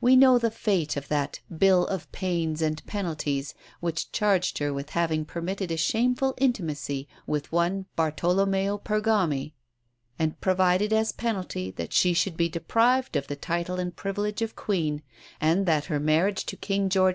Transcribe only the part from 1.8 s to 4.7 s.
of Pains and Penalties, which charged